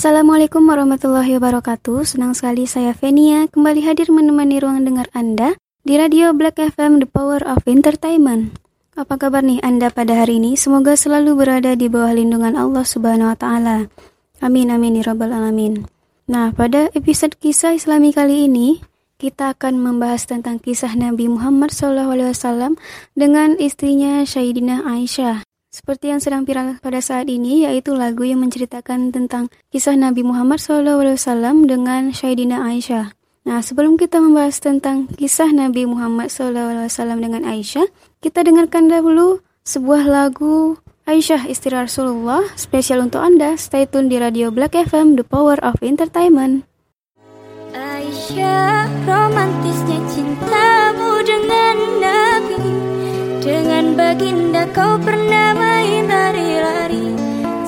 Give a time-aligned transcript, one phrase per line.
[0.00, 2.08] Assalamualaikum warahmatullahi wabarakatuh.
[2.08, 7.08] Senang sekali saya Venia kembali hadir menemani ruang dengar Anda di Radio Black FM The
[7.12, 8.56] Power of Entertainment.
[8.96, 10.56] Apa kabar nih Anda pada hari ini?
[10.56, 13.92] Semoga selalu berada di bawah lindungan Allah Subhanahu wa taala.
[14.40, 15.84] Amin amin ya rabbal alamin.
[16.32, 18.80] Nah, pada episode kisah Islami kali ini,
[19.20, 22.72] kita akan membahas tentang kisah Nabi Muhammad SAW
[23.12, 25.49] dengan istrinya Sayyidina Aisyah.
[25.70, 30.58] Seperti yang sedang viral pada saat ini, yaitu lagu yang menceritakan tentang kisah Nabi Muhammad
[30.58, 31.06] SAW
[31.62, 33.14] dengan Sayyidina Aisyah.
[33.46, 36.90] Nah, sebelum kita membahas tentang kisah Nabi Muhammad SAW
[37.22, 37.86] dengan Aisyah,
[38.18, 40.74] kita dengarkan dahulu sebuah lagu
[41.06, 43.54] Aisyah istri Rasulullah spesial untuk Anda.
[43.54, 46.66] Stay tune di Radio Black FM, The Power of Entertainment.
[47.70, 52.89] Aisyah, romantisnya cintamu dengan Nabi
[53.40, 57.16] dengan baginda kau pernah main lari-lari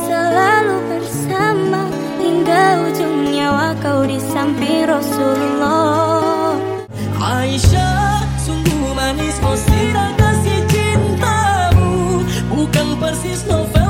[0.04, 1.88] Selalu bersama
[2.20, 6.60] hingga ujung nyawa kau di samping Rasulullah.
[7.16, 12.20] Aisyah, sungguh manis oh sirah kasih cintamu.
[12.52, 13.81] Bukan persis novel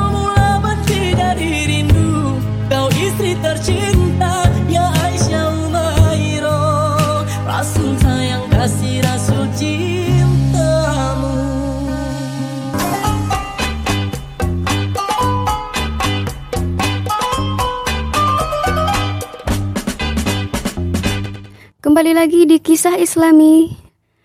[22.03, 23.78] Kembali lagi di kisah Islami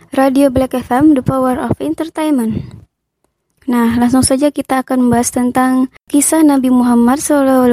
[0.10, 2.66] Radio Black FM The Power of Entertainment.
[3.70, 7.70] Nah, langsung saja kita akan membahas tentang kisah Nabi Muhammad SAW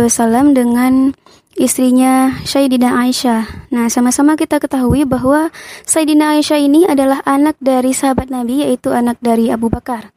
[0.52, 1.16] dengan
[1.56, 3.72] istrinya Sayyidina Aisyah.
[3.72, 5.48] Nah, sama-sama kita ketahui bahwa
[5.88, 10.12] Sayyidina Aisyah ini adalah anak dari sahabat Nabi yaitu anak dari Abu Bakar.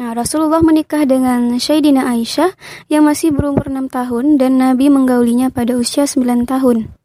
[0.00, 2.56] Nah, Rasulullah menikah dengan Sayyidina Aisyah
[2.88, 6.95] yang masih berumur 6 tahun dan Nabi menggaulinya pada usia 9 tahun.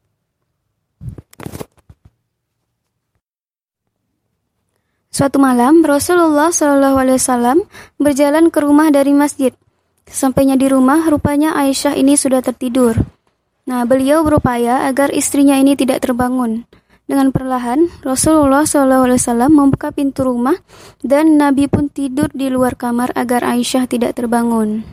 [5.11, 7.67] Suatu malam, Rasulullah Shallallahu Alaihi Wasallam
[7.99, 9.51] berjalan ke rumah dari masjid.
[10.07, 12.95] Sampainya di rumah, rupanya Aisyah ini sudah tertidur.
[13.67, 16.63] Nah, beliau berupaya agar istrinya ini tidak terbangun.
[17.11, 20.55] Dengan perlahan, Rasulullah Wasallam membuka pintu rumah
[21.03, 24.87] dan Nabi pun tidur di luar kamar agar Aisyah tidak terbangun.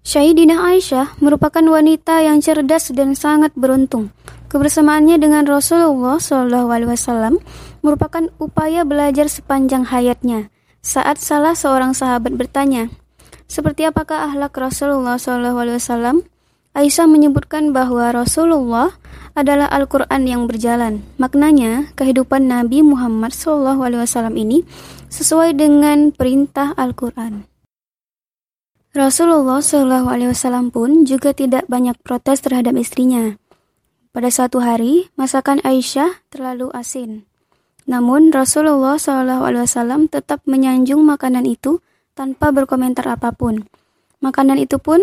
[0.00, 4.08] Syahidina Aisyah merupakan wanita yang cerdas dan sangat beruntung.
[4.52, 7.40] Kebersamaannya dengan Rasulullah SAW
[7.80, 10.52] merupakan upaya belajar sepanjang hayatnya.
[10.84, 12.92] Saat salah seorang sahabat bertanya,
[13.48, 16.20] seperti apakah akhlak Rasulullah SAW?
[16.76, 18.92] Aisyah menyebutkan bahwa Rasulullah
[19.32, 21.00] adalah Al-Quran yang berjalan.
[21.16, 24.68] Maknanya, kehidupan Nabi Muhammad SAW ini
[25.08, 27.48] sesuai dengan perintah Al-Quran.
[28.92, 33.40] Rasulullah SAW pun juga tidak banyak protes terhadap istrinya.
[34.12, 37.24] Pada suatu hari, masakan Aisyah terlalu asin.
[37.88, 41.80] Namun Rasulullah SAW tetap menyanjung makanan itu
[42.12, 43.64] tanpa berkomentar apa pun.
[44.20, 45.00] Makanan itu pun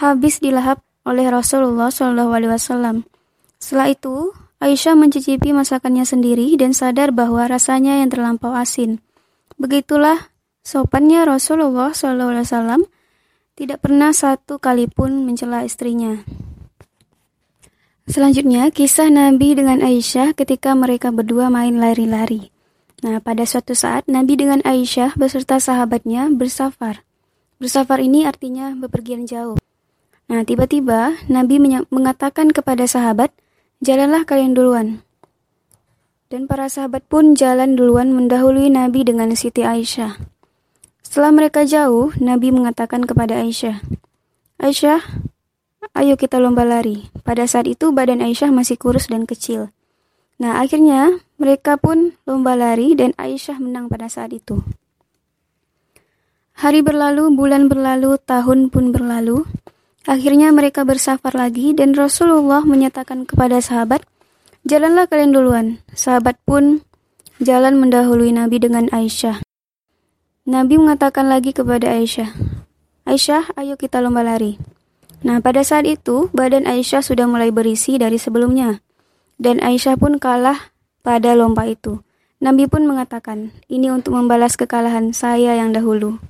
[0.00, 3.04] habis dilahap oleh Rasulullah SAW.
[3.60, 9.04] Setelah itu, Aisyah mencicipi masakannya sendiri dan sadar bahwa rasanya yang terlampau asin.
[9.60, 10.32] Begitulah
[10.64, 12.88] sopannya Rasulullah SAW
[13.52, 16.24] tidak pernah satu kali pun mencela istrinya.
[18.04, 22.52] Selanjutnya, kisah Nabi dengan Aisyah ketika mereka berdua main lari-lari.
[23.00, 27.00] Nah, pada suatu saat Nabi dengan Aisyah beserta sahabatnya bersafar.
[27.56, 29.56] Bersafar ini artinya bepergian jauh.
[30.28, 31.56] Nah, tiba-tiba Nabi
[31.88, 33.32] mengatakan kepada sahabat,
[33.80, 35.00] "Jalanlah kalian duluan."
[36.28, 40.20] Dan para sahabat pun jalan duluan mendahului Nabi dengan Siti Aisyah.
[41.00, 43.80] Setelah mereka jauh, Nabi mengatakan kepada Aisyah,
[44.60, 45.00] "Aisyah,
[45.92, 49.68] ayo kita lomba lari." Pada saat itu badan Aisyah masih kurus dan kecil.
[50.40, 54.64] Nah, akhirnya mereka pun lomba lari dan Aisyah menang pada saat itu.
[56.54, 59.42] Hari berlalu, bulan berlalu, tahun pun berlalu.
[60.06, 64.06] Akhirnya mereka bersafar lagi dan Rasulullah menyatakan kepada sahabat,
[64.62, 65.66] "Jalanlah kalian duluan."
[65.96, 66.86] Sahabat pun
[67.42, 69.42] jalan mendahului Nabi dengan Aisyah.
[70.46, 72.30] Nabi mengatakan lagi kepada Aisyah,
[73.08, 74.60] "Aisyah, ayo kita lomba lari."
[75.24, 78.84] Nah, pada saat itu badan Aisyah sudah mulai berisi dari sebelumnya.
[79.40, 82.04] Dan Aisyah pun kalah pada lomba itu.
[82.44, 86.20] Nabi pun mengatakan, ini untuk membalas kekalahan saya yang dahulu.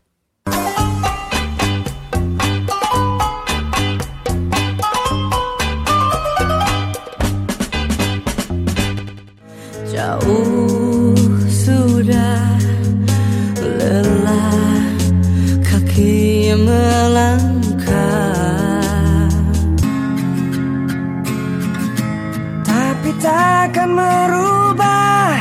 [23.65, 25.41] akan merubah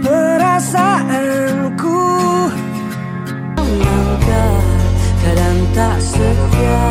[0.00, 2.00] perasaanku.
[3.60, 4.56] Langkah
[5.20, 6.88] kadang tak setia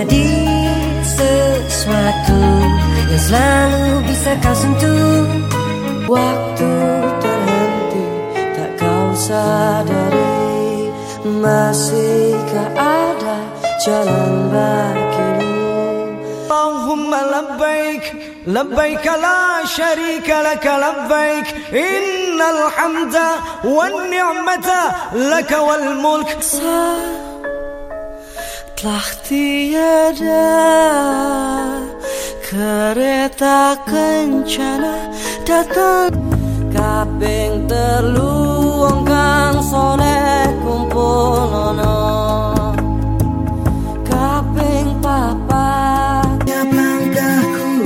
[0.00, 0.32] menjadi
[1.04, 2.40] sesuatu
[3.12, 5.28] yang selalu bisa kau sentuh
[6.08, 6.72] Waktu
[7.20, 8.04] terhenti
[8.56, 10.88] tak kau sadari
[11.20, 13.36] Masihkah ada
[13.84, 15.68] jalan bagimu
[16.48, 18.04] Allahumma labbaik
[18.48, 21.46] لبيك لا شريك لك لبيك
[21.76, 23.16] إن الحمد
[23.64, 24.68] والنعمة
[25.12, 27.19] لك والملك صار
[28.80, 30.56] telah tiada
[32.40, 35.04] kereta kencana
[35.44, 36.16] datang.
[36.72, 38.40] Kaping telu
[38.80, 42.00] wong kang soleh kumpul ono.
[44.08, 47.84] Kaping papa tiap langkahku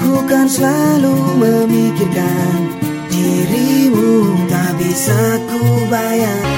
[0.00, 2.80] ku kan selalu memikirkan
[3.12, 6.57] dirimu tak bisa ku bayangkan.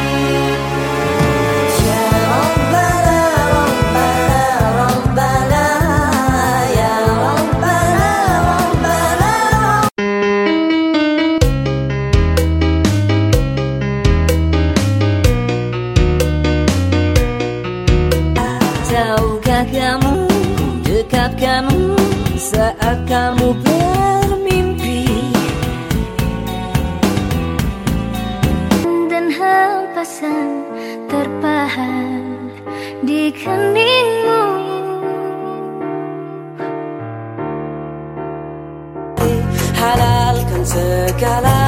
[40.71, 41.60] segala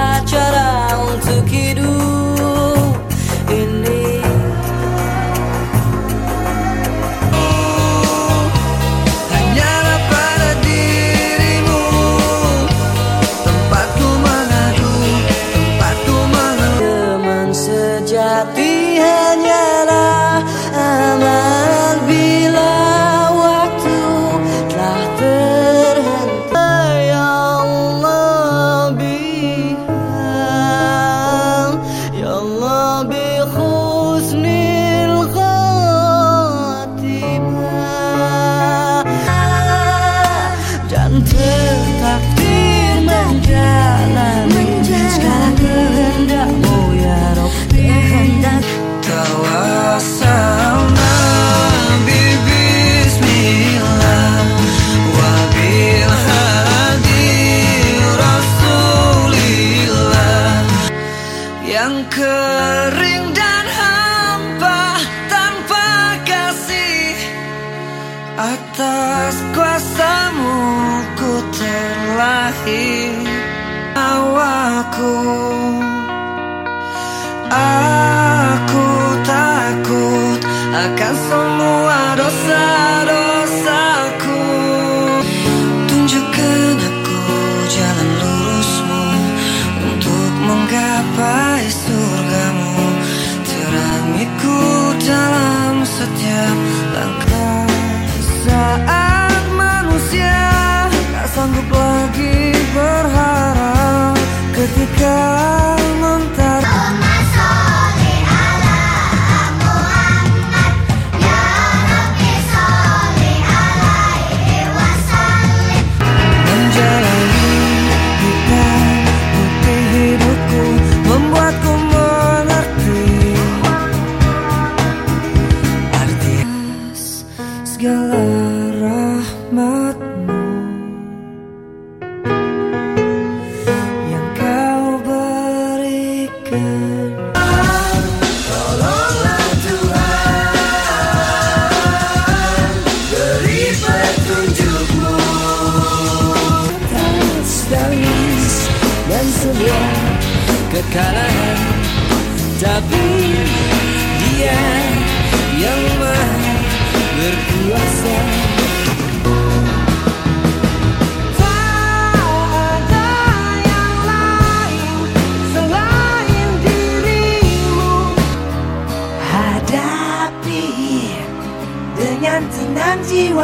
[172.74, 173.42] 难计划，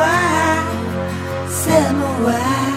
[1.49, 2.68] 什么话？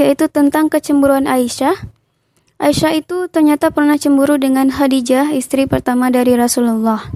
[0.00, 1.76] Yaitu tentang kecemburuan Aisyah.
[2.60, 7.08] Aisyah itu ternyata pernah cemburu dengan Khadijah, istri pertama dari Rasulullah.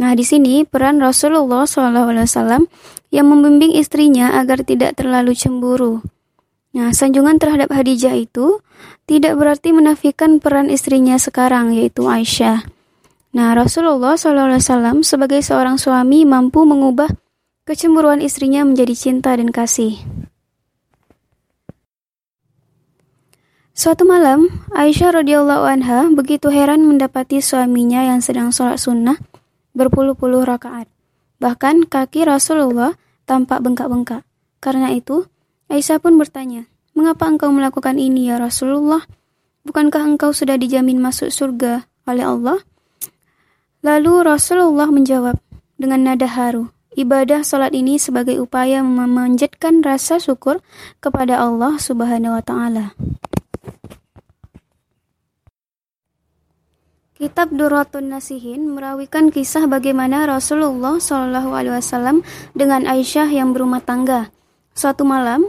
[0.00, 2.66] Nah, di sini peran Rasulullah SAW
[3.12, 6.00] yang membimbing istrinya agar tidak terlalu cemburu.
[6.72, 8.64] Nah, sanjungan terhadap Khadijah itu
[9.04, 12.64] tidak berarti menafikan peran istrinya sekarang, yaitu Aisyah.
[13.32, 17.08] Nah, Rasulullah SAW sebagai seorang suami mampu mengubah
[17.64, 20.00] kecemburuan istrinya menjadi cinta dan kasih.
[23.72, 29.16] Suatu malam, Aisyah radhiyallahu anha begitu heran mendapati suaminya yang sedang sholat sunnah
[29.72, 30.92] berpuluh-puluh rakaat.
[31.40, 32.92] Bahkan kaki Rasulullah
[33.24, 34.28] tampak bengkak-bengkak.
[34.60, 35.24] Karena itu,
[35.72, 39.00] Aisyah pun bertanya, Mengapa engkau melakukan ini ya Rasulullah?
[39.64, 42.60] Bukankah engkau sudah dijamin masuk surga oleh Allah?
[43.80, 45.40] Lalu Rasulullah menjawab
[45.80, 50.60] dengan nada haru, Ibadah sholat ini sebagai upaya memanjatkan rasa syukur
[51.00, 52.92] kepada Allah Subhanahu wa Ta'ala.
[57.22, 64.34] Kitab Duratun Nasihin merawikan kisah bagaimana Rasulullah Wasallam dengan Aisyah yang berumah tangga.
[64.74, 65.46] Suatu malam,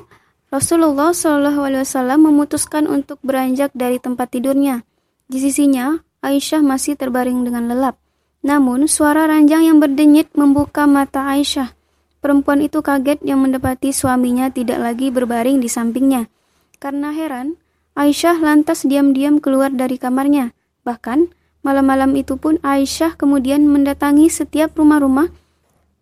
[0.54, 4.86] Rasulullah Wasallam memutuskan untuk beranjak dari tempat tidurnya.
[5.26, 7.98] Di sisinya, Aisyah masih terbaring dengan lelap.
[8.46, 11.74] Namun, suara ranjang yang berdenyit membuka mata Aisyah.
[12.22, 16.30] Perempuan itu kaget yang mendapati suaminya tidak lagi berbaring di sampingnya.
[16.78, 17.58] Karena heran,
[17.98, 20.54] Aisyah lantas diam-diam keluar dari kamarnya.
[20.86, 25.32] Bahkan, Malam-malam itu pun Aisyah kemudian mendatangi setiap rumah-rumah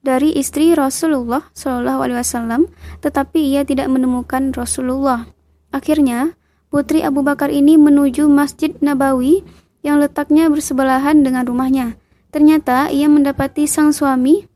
[0.01, 2.61] dari istri Rasulullah Shallallahu Alaihi Wasallam,
[3.05, 5.29] tetapi ia tidak menemukan Rasulullah.
[5.69, 6.33] Akhirnya,
[6.73, 9.45] putri Abu Bakar ini menuju Masjid Nabawi
[9.85, 11.93] yang letaknya bersebelahan dengan rumahnya.
[12.33, 14.49] Ternyata ia mendapati sang suami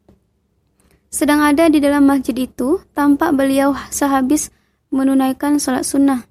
[1.15, 4.51] sedang ada di dalam masjid itu, tampak beliau sehabis
[4.91, 6.27] menunaikan sholat sunnah.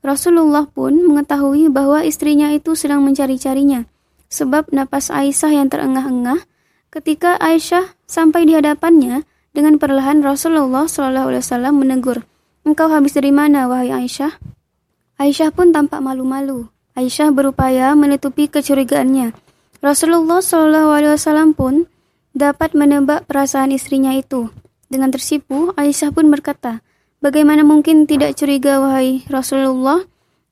[0.00, 3.91] Rasulullah pun mengetahui bahwa istrinya itu sedang mencari-carinya
[4.32, 6.48] sebab napas Aisyah yang terengah-engah
[6.88, 12.24] ketika Aisyah sampai di hadapannya dengan perlahan Rasulullah Shallallahu Alaihi Wasallam menegur,
[12.64, 14.40] engkau habis dari mana wahai Aisyah?
[15.20, 16.72] Aisyah pun tampak malu-malu.
[16.96, 19.36] Aisyah berupaya menutupi kecurigaannya.
[19.84, 21.84] Rasulullah Shallallahu Alaihi Wasallam pun
[22.32, 24.48] dapat menebak perasaan istrinya itu.
[24.88, 26.80] Dengan tersipu, Aisyah pun berkata,
[27.22, 30.02] Bagaimana mungkin tidak curiga wahai Rasulullah?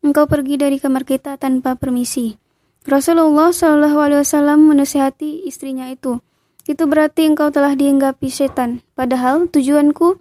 [0.01, 2.40] Engkau pergi dari kamar kita tanpa permisi.
[2.89, 6.17] Rasulullah Wasallam menasihati istrinya itu.
[6.65, 8.81] Itu berarti engkau telah dihinggapi setan.
[8.97, 10.17] Padahal tujuanku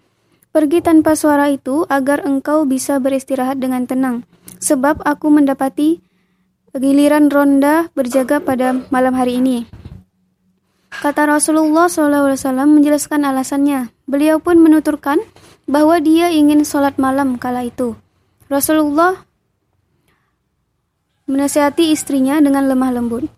[0.51, 4.27] pergi tanpa suara itu agar engkau bisa beristirahat dengan tenang.
[4.59, 6.03] Sebab aku mendapati
[6.75, 9.63] giliran ronda berjaga pada malam hari ini.
[10.89, 12.35] Kata Rasulullah SAW
[12.67, 13.93] menjelaskan alasannya.
[14.09, 15.21] Beliau pun menuturkan
[15.69, 17.95] bahwa dia ingin sholat malam kala itu.
[18.49, 19.28] Rasulullah
[21.29, 23.29] menasihati istrinya dengan lemah lembut.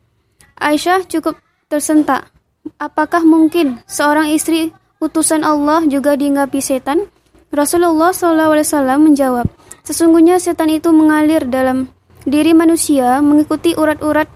[0.55, 1.35] Aisyah cukup
[1.67, 2.31] tersentak.
[2.79, 4.71] Apakah mungkin seorang istri
[5.03, 7.11] utusan Allah juga dihinggapi setan?
[7.51, 8.55] Rasulullah SAW
[8.95, 9.51] menjawab,
[9.83, 11.91] sesungguhnya setan itu mengalir dalam
[12.23, 14.31] diri manusia mengikuti urat-urat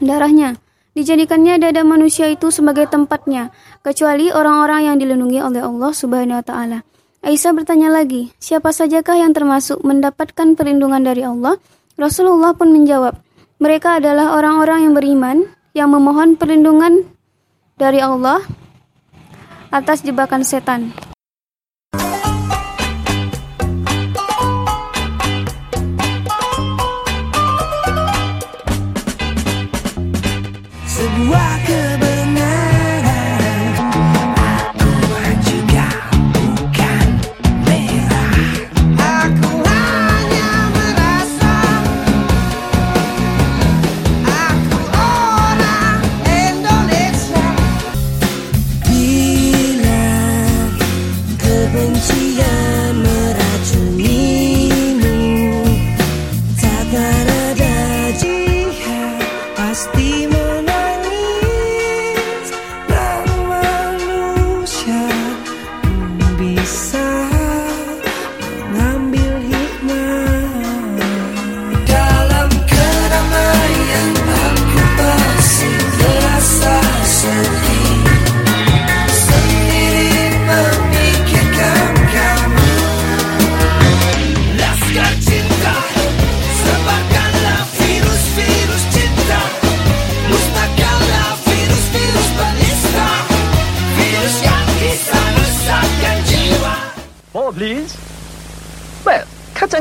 [0.00, 0.56] darahnya.
[0.96, 3.52] Dijadikannya dada manusia itu sebagai tempatnya,
[3.84, 6.78] kecuali orang-orang yang dilindungi oleh Allah Subhanahu wa taala.
[7.20, 11.60] Aisyah bertanya lagi, siapa sajakah yang termasuk mendapatkan perlindungan dari Allah?
[11.96, 13.16] Rasulullah pun menjawab,
[13.56, 15.36] mereka adalah orang-orang yang beriman
[15.72, 17.08] yang memohon perlindungan
[17.80, 18.44] dari Allah
[19.72, 20.92] atas jebakan setan.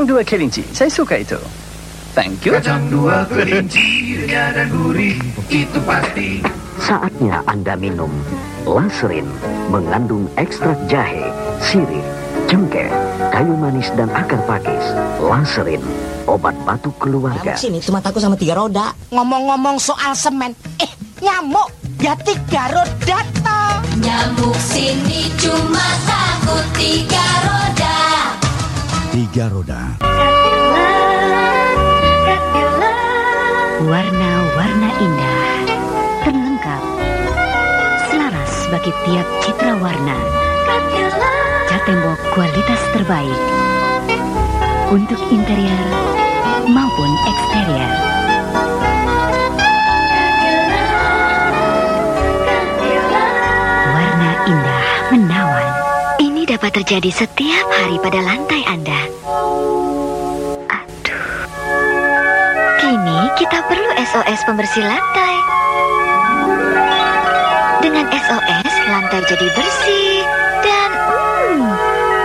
[0.05, 0.61] Kacang dua kelinci.
[0.69, 1.39] Saya suka itu.
[2.13, 2.53] Thank you.
[2.53, 5.17] Kacang dua kelinci renyah dan gurih
[5.49, 6.45] itu pasti.
[6.77, 8.13] Saatnya Anda minum
[8.69, 9.25] Lanserin
[9.73, 11.25] mengandung ekstrak jahe,
[11.57, 12.05] sirih,
[12.45, 12.85] cengkeh,
[13.33, 14.93] kayu manis dan akar pakis.
[15.17, 15.81] Lanserin,
[16.29, 17.57] obat batuk keluarga.
[17.57, 18.93] Sini cuma takut sama tiga roda.
[19.09, 23.73] Ngomong-ngomong soal semen, eh nyamuk ya tiga roda toh.
[24.05, 27.97] Nyamuk sini cuma takut tiga roda.
[29.15, 29.95] Tiga roda.
[33.87, 35.47] Warna-warna indah,
[36.27, 36.83] terlengkap,
[38.11, 40.19] selaras bagi tiap citra warna.
[41.71, 43.39] Cat tembok kualitas terbaik
[44.91, 45.87] untuk interior
[46.67, 48.24] maupun eksterior.
[56.65, 58.97] Dapat terjadi setiap hari pada lantai Anda.
[60.65, 61.29] Aduh.
[62.81, 65.35] Kini kita perlu SOS pembersih lantai.
[67.85, 70.25] Dengan SOS, lantai jadi bersih
[70.65, 71.69] dan hmm,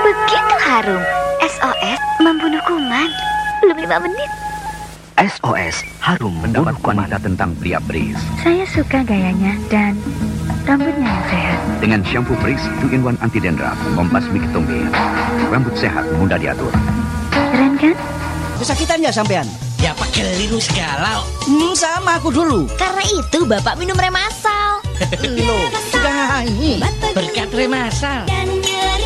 [0.08, 1.04] begitu harum.
[1.44, 3.12] SOS membunuh kuman.
[3.60, 4.49] Belum lima menit.
[5.20, 8.16] SOS Harum Mendapat wanita tentang pria Breeze.
[8.40, 9.92] Saya suka gayanya dan
[10.64, 11.58] rambutnya yang sehat.
[11.76, 14.88] Dengan shampoo Breeze 2-in-1 anti dandruff, membasmi ketombe.
[15.52, 16.72] Rambut sehat, mudah diatur.
[17.28, 17.92] Keren kan?
[18.64, 19.44] Kesakitan ya sampean?
[19.84, 21.20] Ya pakai keliru segala.
[21.44, 22.64] Hmm, sama aku dulu.
[22.80, 24.80] Karena itu bapak minum remasal.
[25.36, 26.80] Loh, sudah nyanyi.
[27.12, 28.24] Berkat remasal.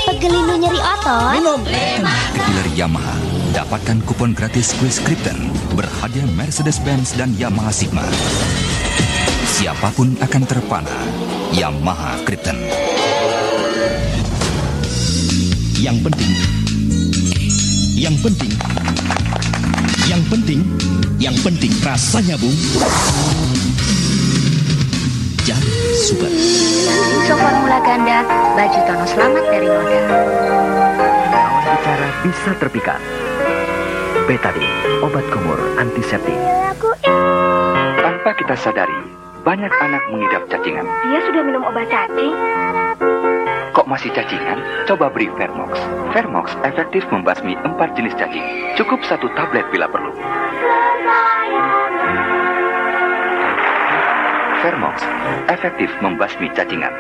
[0.07, 1.43] Pegelinu nyeri otot.
[1.43, 1.59] Minum.
[1.67, 3.24] Dealer Yamaha.
[3.55, 5.49] Dapatkan kupon gratis kuis Krypton.
[5.79, 8.03] Berhadiah Mercedes-Benz dan Yamaha Sigma.
[9.47, 10.99] Siapa pun akan terpana.
[11.55, 12.59] Yamaha Krypton.
[15.85, 16.33] Yang penting
[17.93, 18.53] Yang penting
[20.09, 20.61] Yang penting
[21.21, 22.57] Yang penting rasanya bung
[25.45, 25.61] Jan
[25.93, 26.33] Super
[27.25, 28.21] Insok formula ganda,
[28.53, 30.01] baju tono selamat dari noda.
[31.33, 33.24] Lawan bicara bisa terpikat.
[34.25, 36.33] Betadine, obat kumur antiseptik.
[38.01, 38.97] Tanpa kita sadari,
[39.45, 40.89] banyak anak mengidap cacingan.
[41.13, 42.33] Dia sudah minum obat cacing.
[43.77, 44.65] Kok masih cacingan?
[44.89, 45.77] Coba beri Vermox.
[46.17, 48.73] Vermox efektif membasmi empat jenis cacing.
[48.81, 50.17] Cukup satu tablet bila perlu.
[54.65, 55.05] Vermox
[55.53, 56.97] efektif membasmi cacingan.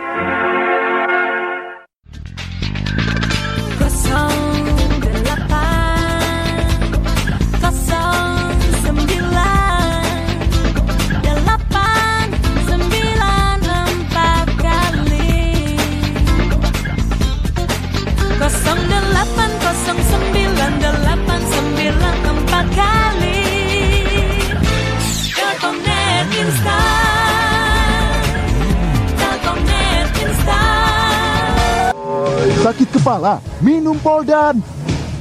[33.94, 34.54] Minum Poldan.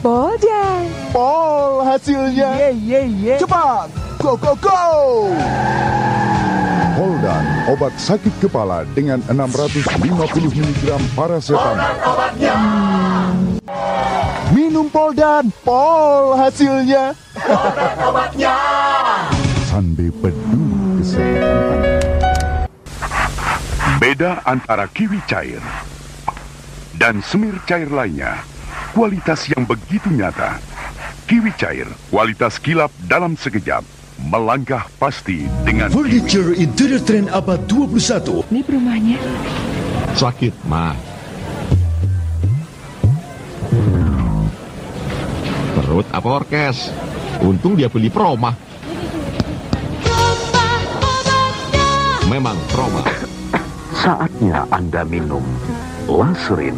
[0.01, 0.81] Poldan.
[1.13, 2.73] Pol hasilnya.
[3.37, 4.81] Cepat, go go go.
[6.97, 9.85] Poldan, obat sakit kepala dengan 650
[10.57, 10.83] mg
[11.13, 11.77] paracetamol.
[14.57, 17.13] Minum Poldan, Pol hasilnya.
[19.69, 21.93] Sande peduli kesehatan Anda.
[24.01, 25.61] Beda antara kiwi cair
[27.03, 28.45] dan semir cair lainnya,
[28.93, 30.61] kualitas yang begitu nyata.
[31.25, 33.81] Kiwi cair, kualitas kilap dalam sekejap,
[34.29, 39.19] melangkah pasti dengan Furniture Interior Trend abad 21 Ini rumahnya.
[40.13, 40.93] Sakit mah
[45.73, 46.93] Perut apa orkes?
[47.41, 48.53] Untung dia beli proma
[52.29, 53.01] Memang proma
[53.97, 55.41] Saatnya Anda minum
[56.03, 56.75] Lanserin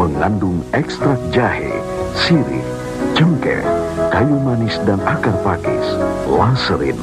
[0.00, 1.68] mengandung ekstrak jahe,
[2.16, 2.64] sirih,
[3.12, 3.60] cengkeh,
[4.08, 5.86] kayu manis dan akar pakis.
[6.24, 6.96] Laserin,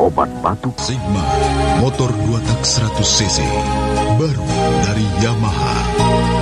[0.00, 0.72] obat batuk.
[0.80, 1.24] Sigma,
[1.84, 3.38] motor 2 tak 100 cc,
[4.16, 4.48] baru
[4.88, 6.39] dari Yamaha.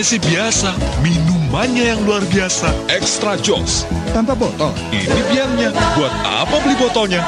[0.00, 0.70] Makannya sih biasa,
[1.04, 2.72] minumannya yang luar biasa.
[2.88, 3.84] Extra Joss.
[4.16, 4.72] Tanpa botol.
[4.88, 5.76] Ini biangnya.
[5.92, 7.20] Buat apa beli botolnya?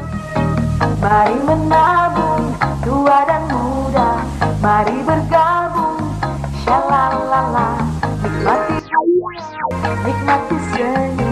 [1.04, 2.48] Mari menabung
[2.80, 4.24] tua dan muda
[4.64, 6.00] Mari bergabung
[6.64, 7.76] Shalalala
[8.24, 8.80] Nikmati
[10.00, 11.23] Nikmati senyum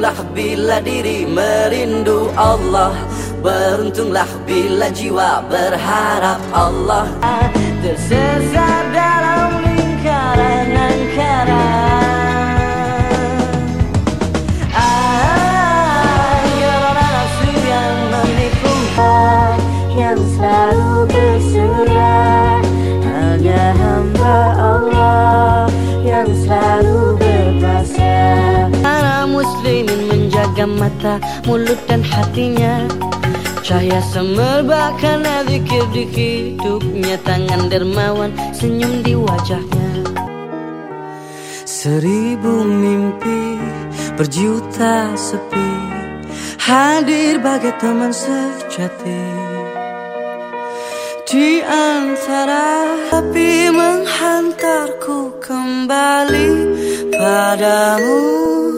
[0.00, 2.96] Beruntunglah bila diri merindu Allah.
[3.44, 7.04] Beruntunglah bila jiwa berharap Allah.
[7.84, 8.79] Tersesat
[31.00, 31.16] mata,
[31.48, 32.84] mulut dan hatinya.
[33.64, 37.16] Cahaya semerbak karena zikir di hidupnya.
[37.24, 39.88] Tangan dermawan senyum di wajahnya.
[41.64, 43.56] Seribu mimpi
[44.20, 45.72] berjuta sepi.
[46.60, 49.24] Hadir bagai teman sejati.
[51.30, 56.50] Di antara api menghantarku kembali
[57.14, 58.69] padamu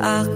[0.00, 0.29] aku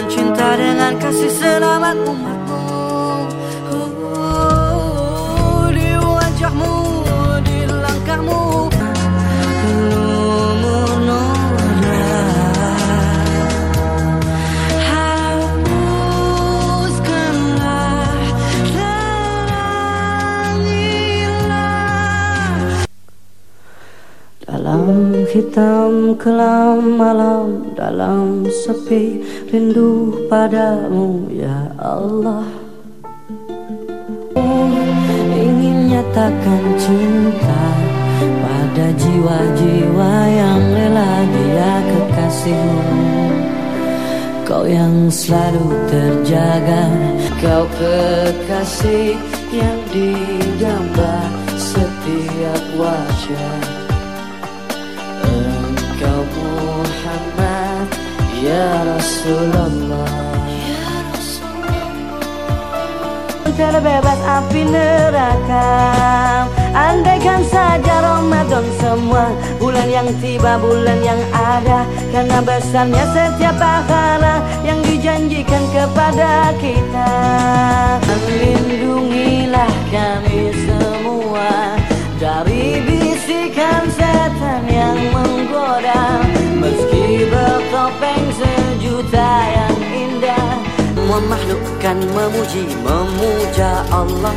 [0.00, 2.39] dengan cinta dengan kasih selamat umatmu
[24.90, 32.42] dalam hitam kelam malam dalam sepi rindu padamu ya Allah.
[35.30, 37.62] Ingin nyatakan cinta
[38.18, 43.26] pada jiwa-jiwa yang rela dia kekasihmu.
[44.42, 46.90] Kau yang selalu terjaga
[47.38, 49.14] Kau kekasih
[49.54, 53.89] yang didamba setiap wajah
[58.50, 60.30] ya Rasulullah.
[63.60, 65.68] Terbebas api neraka.
[66.70, 71.84] Andaikan saja Ramadan semua Bulan yang tiba, bulan yang ada.
[72.08, 77.12] Karena besarnya setiap pahala Yang dijanjikan kepada kita.
[78.32, 81.76] Lindungilah kami semua
[82.16, 86.24] Dari bisikan setan yang menggoda.
[86.56, 86.99] Meski
[89.10, 90.50] sejuta yang indah.
[90.94, 91.18] Semua
[91.82, 94.34] kan memuji memuja Allah.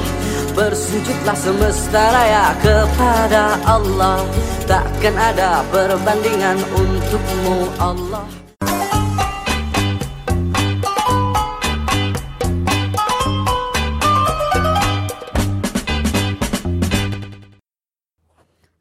[0.57, 4.25] Bersujudlah semesta raya kepada Allah.
[4.65, 8.25] Takkan ada perbandingan untukmu Allah.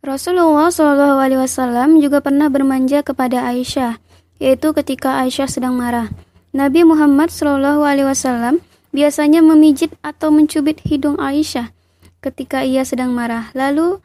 [0.02, 3.96] Rasulullah Shallallahu Alaihi Wasallam juga pernah bermanja kepada Aisyah,
[4.42, 6.10] yaitu ketika Aisyah sedang marah.
[6.50, 8.58] Nabi Muhammad Shallallahu Alaihi Wasallam
[8.90, 11.70] biasanya memijit atau mencubit hidung Aisyah
[12.18, 13.54] ketika ia sedang marah.
[13.54, 14.02] Lalu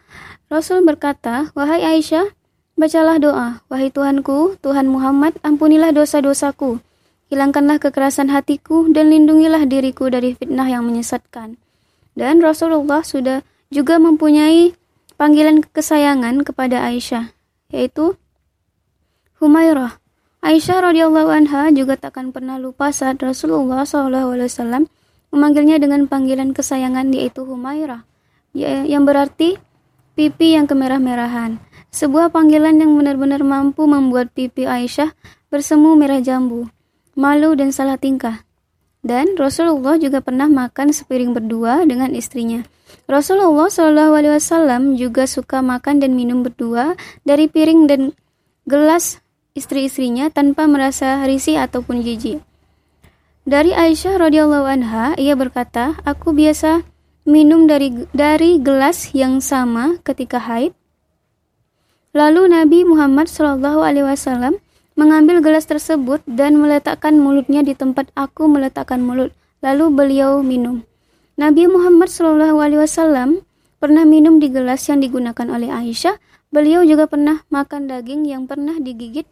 [0.48, 2.30] Rasul berkata, Wahai Aisyah,
[2.78, 3.48] bacalah doa.
[3.68, 6.80] Wahai Tuhanku, Tuhan Muhammad, ampunilah dosa-dosaku.
[7.28, 11.60] Hilangkanlah kekerasan hatiku dan lindungilah diriku dari fitnah yang menyesatkan.
[12.16, 14.72] Dan Rasulullah sudah juga mempunyai
[15.20, 17.36] panggilan kesayangan kepada Aisyah,
[17.74, 18.16] yaitu
[19.44, 20.00] Humairah.
[20.48, 24.88] Aisyah radhiyallahu anha juga takkan pernah lupa saat Rasulullah SAW
[25.28, 28.08] memanggilnya dengan panggilan kesayangan yaitu Humairah,
[28.56, 29.60] ya, yang berarti
[30.16, 31.60] pipi yang kemerah-merahan.
[31.92, 35.12] Sebuah panggilan yang benar-benar mampu membuat pipi Aisyah
[35.52, 36.72] bersemu merah jambu,
[37.12, 38.48] malu dan salah tingkah.
[39.04, 42.64] Dan Rasulullah juga pernah makan sepiring berdua dengan istrinya.
[43.04, 46.96] Rasulullah SAW juga suka makan dan minum berdua
[47.28, 48.16] dari piring dan
[48.64, 49.20] gelas
[49.58, 52.46] istri-istrinya tanpa merasa risih ataupun jijik.
[53.48, 56.86] Dari Aisyah radhiyallahu anha, ia berkata, "Aku biasa
[57.26, 60.78] minum dari dari gelas yang sama ketika haid."
[62.12, 64.60] Lalu Nabi Muhammad Shallallahu alaihi wasallam
[64.98, 69.32] mengambil gelas tersebut dan meletakkan mulutnya di tempat aku meletakkan mulut.
[69.62, 70.84] Lalu beliau minum.
[71.38, 73.46] Nabi Muhammad Shallallahu alaihi wasallam
[73.78, 76.18] pernah minum di gelas yang digunakan oleh Aisyah.
[76.50, 79.24] Beliau juga pernah makan daging yang pernah digigit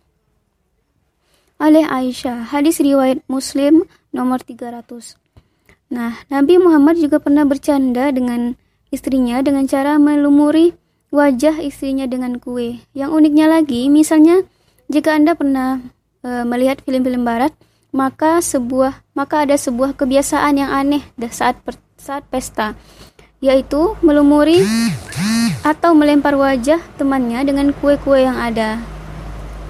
[1.62, 2.52] oleh Aisyah.
[2.52, 5.20] Hadis riwayat Muslim nomor 300.
[5.92, 8.58] Nah, Nabi Muhammad juga pernah bercanda dengan
[8.90, 10.76] istrinya dengan cara melumuri
[11.14, 12.84] wajah istrinya dengan kue.
[12.92, 14.44] Yang uniknya lagi, misalnya
[14.92, 15.80] jika Anda pernah
[16.26, 17.56] e, melihat film-film barat,
[17.96, 22.76] maka sebuah maka ada sebuah kebiasaan yang aneh saat per, saat pesta,
[23.40, 24.68] yaitu melumuri
[25.64, 28.84] atau melempar wajah temannya dengan kue-kue yang ada.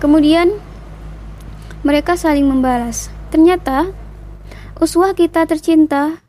[0.02, 0.58] Kemudian
[1.86, 3.14] mereka saling membalas.
[3.30, 3.94] Ternyata
[4.82, 6.26] uswah kita tercinta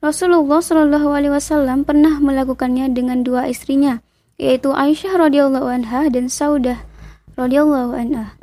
[0.00, 4.00] Rasulullah Shallallahu Alaihi Wasallam pernah melakukannya dengan dua istrinya,
[4.40, 6.80] yaitu Aisyah radhiyallahu anha dan Saudah
[7.36, 8.40] radhiyallahu anha.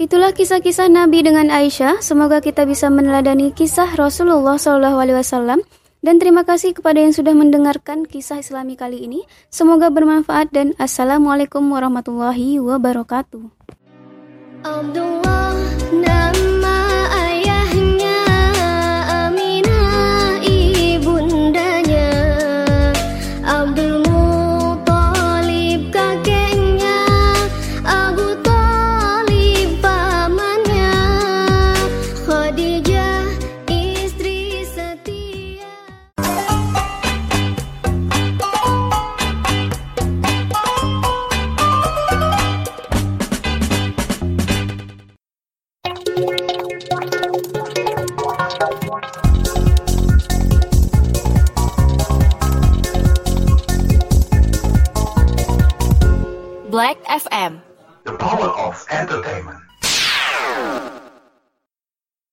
[0.00, 2.02] Itulah kisah-kisah Nabi dengan Aisyah.
[2.02, 5.60] Semoga kita bisa meneladani kisah Rasulullah Shallallahu Alaihi Wasallam
[6.00, 9.24] dan terima kasih kepada yang sudah mendengarkan kisah islami kali ini.
[9.48, 13.44] Semoga bermanfaat dan Assalamualaikum warahmatullahi wabarakatuh.
[14.60, 15.30] Abdullah
[56.80, 57.60] Black FM.
[58.04, 59.69] The power of entertainment.